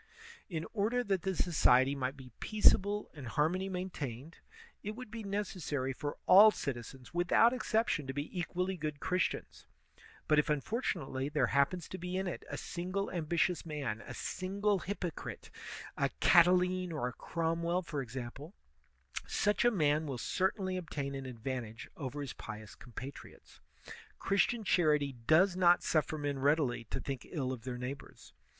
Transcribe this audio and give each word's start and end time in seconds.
In 0.49 0.65
order 0.73 1.03
that 1.03 1.21
the 1.21 1.35
society 1.35 1.93
might 1.93 2.17
be 2.17 2.31
peaceable 2.39 3.11
and 3.13 3.27
har 3.27 3.47
mony 3.49 3.69
maintained, 3.69 4.37
it 4.81 4.95
would 4.95 5.11
be 5.11 5.21
necessary 5.21 5.93
for 5.93 6.17
all 6.25 6.49
citizens 6.49 7.13
without 7.13 7.53
exception 7.53 8.07
to 8.07 8.13
be 8.13 8.35
equally 8.39 8.77
good 8.77 8.99
Christians; 8.99 9.67
but 10.27 10.39
if 10.39 10.49
unfortunately 10.49 11.29
there 11.29 11.45
happens 11.53 11.87
to 11.89 11.99
be 11.99 12.17
in 12.17 12.25
it 12.25 12.41
a 12.49 12.57
single 12.57 13.11
ambitious 13.11 13.63
man, 13.63 14.01
a 14.01 14.15
single 14.15 14.79
hypocrite, 14.79 15.51
a 15.95 16.09
Catiline 16.19 16.91
or 16.91 17.07
a 17.07 17.13
Cromwell 17.13 17.83
for 17.83 18.01
example, 18.01 18.55
such 19.27 19.63
a 19.63 19.69
man 19.69 20.07
will 20.07 20.17
certainly 20.17 20.77
obtain 20.77 21.13
an 21.13 21.27
advantage 21.27 21.87
over 21.95 22.21
his 22.21 22.33
pious 22.33 22.73
compatriots. 22.73 23.59
Christian 24.17 24.63
charity 24.63 25.13
does 25.27 25.55
not 25.55 25.81
suflEer 25.81 26.19
men 26.19 26.39
readily 26.39 26.85
to 26.85 26.99
think 26.99 27.27
ill 27.29 27.53
of 27.53 27.65
their 27.65 27.77
neighbors. 27.77 28.33